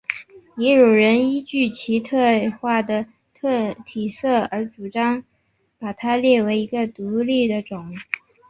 [0.57, 2.17] 也有人依据其特
[2.59, 3.05] 化的
[3.85, 5.23] 体色而主张
[5.77, 7.93] 把它列为一个独立的种。